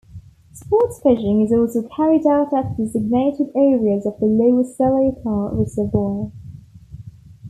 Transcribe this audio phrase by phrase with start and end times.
[0.51, 6.31] Sports fishing is also carried out at designated areas of the Lower Seletar Reservoir.